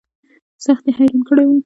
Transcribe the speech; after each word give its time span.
سخت 0.65 0.83
يې 0.87 0.91
حيران 0.97 1.19
کړى 1.27 1.43
وم. 1.47 1.59